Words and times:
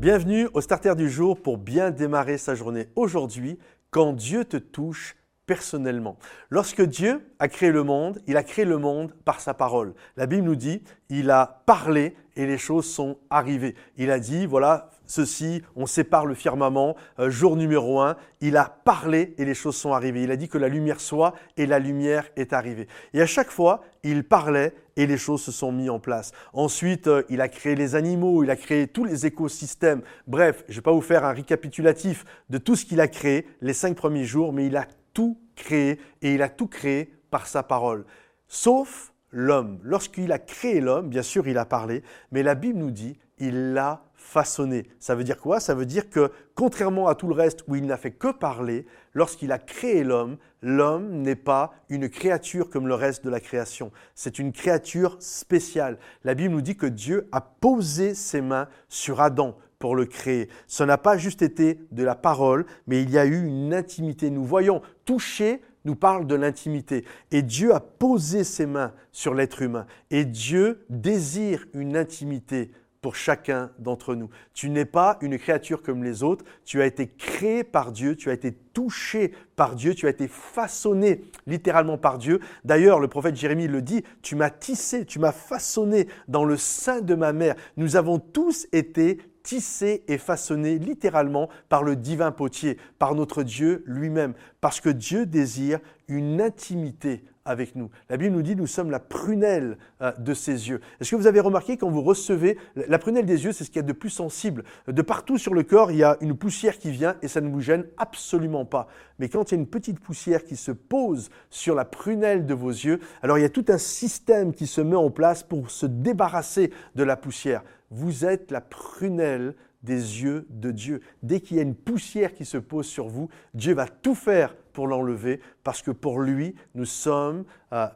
Bienvenue 0.00 0.48
au 0.54 0.62
Starter 0.62 0.94
du 0.96 1.10
jour 1.10 1.42
pour 1.42 1.58
bien 1.58 1.90
démarrer 1.90 2.38
sa 2.38 2.54
journée 2.54 2.88
aujourd'hui 2.96 3.58
quand 3.90 4.14
Dieu 4.14 4.46
te 4.46 4.56
touche 4.56 5.14
personnellement. 5.50 6.16
Lorsque 6.48 6.80
Dieu 6.80 7.26
a 7.40 7.48
créé 7.48 7.72
le 7.72 7.82
monde, 7.82 8.20
il 8.28 8.36
a 8.36 8.44
créé 8.44 8.64
le 8.64 8.78
monde 8.78 9.12
par 9.24 9.40
sa 9.40 9.52
parole. 9.52 9.94
La 10.16 10.26
Bible 10.26 10.44
nous 10.44 10.54
dit, 10.54 10.84
il 11.08 11.28
a 11.28 11.64
parlé 11.66 12.14
et 12.36 12.46
les 12.46 12.56
choses 12.56 12.86
sont 12.86 13.18
arrivées. 13.30 13.74
Il 13.96 14.12
a 14.12 14.20
dit, 14.20 14.46
voilà, 14.46 14.90
ceci, 15.06 15.62
on 15.74 15.86
sépare 15.86 16.24
le 16.24 16.36
firmament, 16.36 16.94
euh, 17.18 17.30
jour 17.30 17.56
numéro 17.56 18.00
un, 18.00 18.14
il 18.40 18.56
a 18.56 18.64
parlé 18.84 19.34
et 19.38 19.44
les 19.44 19.54
choses 19.54 19.74
sont 19.74 19.92
arrivées. 19.92 20.22
Il 20.22 20.30
a 20.30 20.36
dit 20.36 20.48
que 20.48 20.56
la 20.56 20.68
lumière 20.68 21.00
soit 21.00 21.34
et 21.56 21.66
la 21.66 21.80
lumière 21.80 22.28
est 22.36 22.52
arrivée. 22.52 22.86
Et 23.12 23.20
à 23.20 23.26
chaque 23.26 23.50
fois, 23.50 23.82
il 24.04 24.22
parlait 24.22 24.72
et 24.96 25.08
les 25.08 25.18
choses 25.18 25.42
se 25.42 25.50
sont 25.50 25.72
mises 25.72 25.90
en 25.90 25.98
place. 25.98 26.30
Ensuite, 26.52 27.08
euh, 27.08 27.24
il 27.28 27.40
a 27.40 27.48
créé 27.48 27.74
les 27.74 27.96
animaux, 27.96 28.44
il 28.44 28.50
a 28.50 28.56
créé 28.56 28.86
tous 28.86 29.04
les 29.04 29.26
écosystèmes. 29.26 30.02
Bref, 30.28 30.62
je 30.68 30.74
ne 30.74 30.76
vais 30.76 30.82
pas 30.82 30.92
vous 30.92 31.00
faire 31.00 31.24
un 31.24 31.32
récapitulatif 31.32 32.24
de 32.50 32.58
tout 32.58 32.76
ce 32.76 32.84
qu'il 32.84 33.00
a 33.00 33.08
créé 33.08 33.48
les 33.60 33.74
cinq 33.74 33.96
premiers 33.96 34.24
jours, 34.24 34.52
mais 34.52 34.66
il 34.66 34.76
a 34.76 34.86
tout 35.12 35.38
créé 35.56 35.98
et 36.22 36.34
il 36.34 36.42
a 36.42 36.48
tout 36.48 36.66
créé 36.66 37.12
par 37.30 37.46
sa 37.46 37.62
parole. 37.62 38.04
Sauf 38.48 39.12
l'homme. 39.32 39.78
Lorsqu'il 39.82 40.32
a 40.32 40.38
créé 40.38 40.80
l'homme, 40.80 41.08
bien 41.08 41.22
sûr, 41.22 41.46
il 41.48 41.58
a 41.58 41.64
parlé, 41.64 42.02
mais 42.32 42.42
la 42.42 42.54
Bible 42.54 42.78
nous 42.78 42.90
dit, 42.90 43.18
il 43.38 43.72
l'a 43.72 44.02
façonné. 44.14 44.86
Ça 44.98 45.14
veut 45.14 45.24
dire 45.24 45.38
quoi? 45.38 45.60
Ça 45.60 45.74
veut 45.74 45.86
dire 45.86 46.10
que, 46.10 46.30
contrairement 46.54 47.08
à 47.08 47.14
tout 47.14 47.26
le 47.26 47.34
reste 47.34 47.64
où 47.68 47.74
il 47.74 47.86
n'a 47.86 47.96
fait 47.96 48.10
que 48.10 48.32
parler, 48.32 48.86
lorsqu'il 49.14 49.50
a 49.50 49.58
créé 49.58 50.04
l'homme, 50.04 50.36
l'homme 50.62 51.22
n'est 51.22 51.36
pas 51.36 51.72
une 51.88 52.08
créature 52.10 52.68
comme 52.68 52.86
le 52.86 52.94
reste 52.94 53.24
de 53.24 53.30
la 53.30 53.40
création. 53.40 53.92
C'est 54.14 54.38
une 54.38 54.52
créature 54.52 55.16
spéciale. 55.20 55.98
La 56.22 56.34
Bible 56.34 56.54
nous 56.54 56.60
dit 56.60 56.76
que 56.76 56.86
Dieu 56.86 57.28
a 57.32 57.40
posé 57.40 58.14
ses 58.14 58.42
mains 58.42 58.68
sur 58.88 59.20
Adam 59.20 59.56
pour 59.80 59.96
le 59.96 60.06
créer. 60.06 60.48
Ce 60.68 60.84
n'a 60.84 60.98
pas 60.98 61.18
juste 61.18 61.42
été 61.42 61.80
de 61.90 62.04
la 62.04 62.14
parole, 62.14 62.66
mais 62.86 63.02
il 63.02 63.10
y 63.10 63.18
a 63.18 63.26
eu 63.26 63.44
une 63.44 63.74
intimité. 63.74 64.30
Nous 64.30 64.44
voyons 64.44 64.82
toucher 65.04 65.60
nous 65.86 65.96
parle 65.96 66.26
de 66.26 66.34
l'intimité. 66.34 67.06
Et 67.30 67.40
Dieu 67.40 67.74
a 67.74 67.80
posé 67.80 68.44
ses 68.44 68.66
mains 68.66 68.92
sur 69.12 69.32
l'être 69.32 69.62
humain. 69.62 69.86
Et 70.10 70.26
Dieu 70.26 70.84
désire 70.90 71.66
une 71.72 71.96
intimité 71.96 72.70
pour 73.00 73.16
chacun 73.16 73.70
d'entre 73.78 74.14
nous. 74.14 74.28
Tu 74.52 74.68
n'es 74.68 74.84
pas 74.84 75.16
une 75.22 75.38
créature 75.38 75.82
comme 75.82 76.04
les 76.04 76.22
autres, 76.22 76.44
tu 76.66 76.82
as 76.82 76.86
été 76.86 77.08
créé 77.08 77.64
par 77.64 77.92
Dieu, 77.92 78.14
tu 78.14 78.28
as 78.28 78.34
été 78.34 78.52
touché 78.52 79.32
par 79.56 79.74
Dieu, 79.74 79.94
tu 79.94 80.06
as 80.06 80.10
été 80.10 80.28
façonné 80.28 81.24
littéralement 81.46 81.96
par 81.96 82.18
Dieu. 82.18 82.40
D'ailleurs, 82.64 83.00
le 83.00 83.08
prophète 83.08 83.36
Jérémie 83.36 83.68
le 83.68 83.80
dit, 83.80 84.04
tu 84.20 84.36
m'as 84.36 84.50
tissé, 84.50 85.06
tu 85.06 85.18
m'as 85.18 85.32
façonné 85.32 86.08
dans 86.28 86.44
le 86.44 86.58
sein 86.58 87.00
de 87.00 87.14
ma 87.14 87.32
mère. 87.32 87.54
Nous 87.78 87.96
avons 87.96 88.18
tous 88.18 88.66
été 88.72 89.18
tissés 89.42 90.04
et 90.08 90.18
façonnés 90.18 90.78
littéralement 90.78 91.48
par 91.68 91.82
le 91.82 91.96
divin 91.96 92.32
potier, 92.32 92.78
par 92.98 93.14
notre 93.14 93.42
Dieu 93.42 93.82
lui-même, 93.86 94.34
parce 94.60 94.80
que 94.80 94.90
Dieu 94.90 95.26
désire 95.26 95.80
une 96.08 96.40
intimité 96.40 97.24
avec 97.44 97.74
nous. 97.74 97.90
La 98.08 98.16
Bible 98.16 98.34
nous 98.34 98.42
dit 98.42 98.54
nous 98.54 98.66
sommes 98.66 98.90
la 98.90 99.00
prunelle 99.00 99.78
euh, 100.02 100.12
de 100.18 100.34
ses 100.34 100.68
yeux. 100.68 100.80
Est-ce 101.00 101.10
que 101.10 101.16
vous 101.16 101.26
avez 101.26 101.40
remarqué 101.40 101.76
quand 101.76 101.90
vous 101.90 102.02
recevez 102.02 102.58
la 102.76 102.98
prunelle 102.98 103.26
des 103.26 103.44
yeux, 103.44 103.52
c'est 103.52 103.64
ce 103.64 103.70
qu'il 103.70 103.80
y 103.80 103.84
a 103.84 103.88
de 103.88 103.92
plus 103.92 104.10
sensible. 104.10 104.64
De 104.86 105.02
partout 105.02 105.38
sur 105.38 105.54
le 105.54 105.62
corps, 105.62 105.90
il 105.90 105.98
y 105.98 106.04
a 106.04 106.16
une 106.20 106.36
poussière 106.36 106.78
qui 106.78 106.90
vient 106.90 107.16
et 107.22 107.28
ça 107.28 107.40
ne 107.40 107.48
vous 107.48 107.60
gêne 107.60 107.86
absolument 107.96 108.64
pas. 108.64 108.88
Mais 109.18 109.28
quand 109.28 109.50
il 109.50 109.54
y 109.54 109.58
a 109.58 109.60
une 109.60 109.66
petite 109.66 110.00
poussière 110.00 110.44
qui 110.44 110.56
se 110.56 110.70
pose 110.70 111.30
sur 111.48 111.74
la 111.74 111.84
prunelle 111.84 112.46
de 112.46 112.54
vos 112.54 112.70
yeux, 112.70 113.00
alors 113.22 113.38
il 113.38 113.42
y 113.42 113.46
a 113.46 113.50
tout 113.50 113.66
un 113.68 113.78
système 113.78 114.52
qui 114.52 114.66
se 114.66 114.80
met 114.80 114.96
en 114.96 115.10
place 115.10 115.42
pour 115.42 115.70
se 115.70 115.86
débarrasser 115.86 116.70
de 116.94 117.04
la 117.04 117.16
poussière. 117.16 117.62
Vous 117.90 118.24
êtes 118.24 118.50
la 118.50 118.60
prunelle 118.60 119.54
des 119.82 120.22
yeux 120.22 120.46
de 120.50 120.70
Dieu. 120.70 121.00
Dès 121.22 121.40
qu'il 121.40 121.56
y 121.56 121.60
a 121.60 121.64
une 121.64 121.74
poussière 121.74 122.34
qui 122.34 122.44
se 122.44 122.58
pose 122.58 122.86
sur 122.86 123.08
vous, 123.08 123.28
Dieu 123.54 123.74
va 123.74 123.86
tout 123.86 124.14
faire 124.14 124.54
pour 124.72 124.86
l'enlever, 124.86 125.40
parce 125.64 125.82
que 125.82 125.90
pour 125.90 126.20
lui, 126.20 126.54
nous 126.74 126.84
sommes... 126.84 127.44
Euh, 127.72 127.86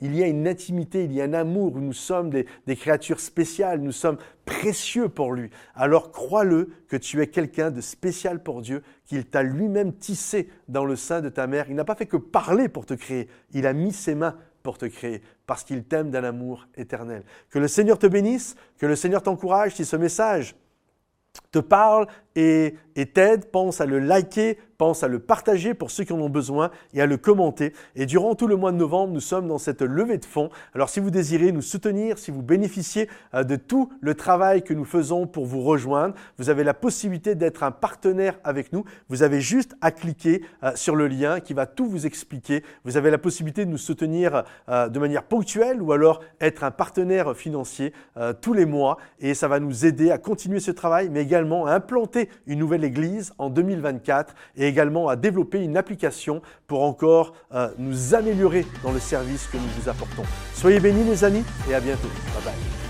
il 0.00 0.14
y 0.14 0.22
a 0.22 0.26
une 0.26 0.46
intimité, 0.46 1.04
il 1.04 1.12
y 1.12 1.22
a 1.22 1.24
un 1.24 1.32
amour, 1.32 1.78
nous 1.80 1.94
sommes 1.94 2.28
des, 2.28 2.44
des 2.66 2.76
créatures 2.76 3.18
spéciales, 3.18 3.80
nous 3.80 3.92
sommes 3.92 4.18
précieux 4.44 5.08
pour 5.08 5.32
lui. 5.32 5.48
Alors 5.74 6.12
crois-le 6.12 6.70
que 6.88 6.98
tu 6.98 7.22
es 7.22 7.28
quelqu'un 7.28 7.70
de 7.70 7.80
spécial 7.80 8.42
pour 8.42 8.60
Dieu, 8.60 8.82
qu'il 9.06 9.24
t'a 9.24 9.42
lui-même 9.42 9.94
tissé 9.94 10.50
dans 10.68 10.84
le 10.84 10.96
sein 10.96 11.22
de 11.22 11.30
ta 11.30 11.46
mère. 11.46 11.70
Il 11.70 11.76
n'a 11.76 11.84
pas 11.84 11.94
fait 11.94 12.04
que 12.04 12.18
parler 12.18 12.68
pour 12.68 12.84
te 12.84 12.92
créer, 12.92 13.28
il 13.52 13.66
a 13.66 13.72
mis 13.72 13.92
ses 13.92 14.14
mains 14.14 14.36
te 14.74 14.86
créer, 14.86 15.22
parce 15.46 15.64
qu'il 15.64 15.84
t'aime 15.84 16.10
d'un 16.10 16.24
amour 16.24 16.66
éternel. 16.76 17.24
Que 17.50 17.58
le 17.58 17.68
Seigneur 17.68 17.98
te 17.98 18.06
bénisse, 18.06 18.56
que 18.78 18.86
le 18.86 18.96
Seigneur 18.96 19.22
t'encourage 19.22 19.74
si 19.74 19.84
ce 19.84 19.96
message 19.96 20.56
te 21.52 21.58
parle 21.58 22.06
et 22.36 22.74
t'aide, 23.12 23.50
pense 23.50 23.80
à 23.80 23.86
le 23.86 23.98
liker, 23.98 24.58
pense 24.76 25.02
à 25.02 25.08
le 25.08 25.18
partager 25.18 25.74
pour 25.74 25.90
ceux 25.90 26.04
qui 26.04 26.12
en 26.12 26.20
ont 26.20 26.28
besoin 26.28 26.70
et 26.94 27.00
à 27.00 27.06
le 27.06 27.16
commenter. 27.16 27.72
Et 27.94 28.06
durant 28.06 28.34
tout 28.34 28.46
le 28.46 28.56
mois 28.56 28.72
de 28.72 28.76
novembre, 28.76 29.12
nous 29.12 29.20
sommes 29.20 29.48
dans 29.48 29.58
cette 29.58 29.82
levée 29.82 30.18
de 30.18 30.24
fonds. 30.24 30.50
Alors 30.74 30.88
si 30.88 31.00
vous 31.00 31.10
désirez 31.10 31.52
nous 31.52 31.62
soutenir, 31.62 32.18
si 32.18 32.30
vous 32.30 32.42
bénéficiez 32.42 33.08
euh, 33.34 33.44
de 33.44 33.56
tout 33.56 33.90
le 34.00 34.14
travail 34.14 34.62
que 34.62 34.74
nous 34.74 34.84
faisons 34.84 35.26
pour 35.26 35.46
vous 35.46 35.62
rejoindre, 35.62 36.14
vous 36.38 36.50
avez 36.50 36.64
la 36.64 36.74
possibilité 36.74 37.34
d'être 37.34 37.62
un 37.62 37.70
partenaire 37.70 38.38
avec 38.44 38.72
nous. 38.72 38.84
Vous 39.08 39.22
avez 39.22 39.40
juste 39.40 39.76
à 39.80 39.90
cliquer 39.90 40.42
euh, 40.62 40.72
sur 40.74 40.96
le 40.96 41.08
lien 41.08 41.40
qui 41.40 41.54
va 41.54 41.66
tout 41.66 41.86
vous 41.86 42.06
expliquer. 42.06 42.62
Vous 42.84 42.96
avez 42.96 43.10
la 43.10 43.18
possibilité 43.18 43.64
de 43.64 43.70
nous 43.70 43.78
soutenir 43.78 44.44
euh, 44.68 44.88
de 44.88 44.98
manière 44.98 45.24
ponctuelle 45.24 45.80
ou 45.80 45.92
alors 45.92 46.20
être 46.40 46.64
un 46.64 46.70
partenaire 46.70 47.34
financier 47.36 47.92
tous 48.40 48.52
les 48.52 48.66
mois 48.66 48.98
et 49.20 49.34
ça 49.34 49.48
va 49.48 49.60
nous 49.60 49.84
aider 49.84 50.10
à 50.10 50.18
continuer 50.18 50.60
ce 50.60 50.70
travail 50.70 51.08
mais 51.10 51.22
également 51.22 51.66
à 51.66 51.72
implanter 51.72 52.25
une 52.46 52.58
nouvelle 52.58 52.84
église 52.84 53.32
en 53.38 53.50
2024 53.50 54.34
et 54.56 54.66
également 54.66 55.08
à 55.08 55.16
développer 55.16 55.62
une 55.62 55.76
application 55.76 56.42
pour 56.66 56.82
encore 56.82 57.34
euh, 57.54 57.68
nous 57.78 58.14
améliorer 58.14 58.66
dans 58.82 58.92
le 58.92 59.00
service 59.00 59.46
que 59.46 59.56
nous 59.56 59.68
vous 59.80 59.88
apportons. 59.88 60.24
Soyez 60.54 60.80
bénis 60.80 61.04
les 61.04 61.24
amis 61.24 61.44
et 61.70 61.74
à 61.74 61.80
bientôt. 61.80 62.08
Bye 62.34 62.44
bye. 62.44 62.85